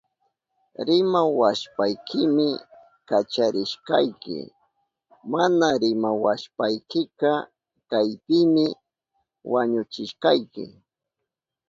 [0.87, 2.47] Rimawashpaykimi
[3.09, 4.39] kacharishkayki.
[5.33, 7.31] Mana rimawashpaykika
[7.89, 8.65] kaypimi
[9.51, 10.65] wañuchishkayki.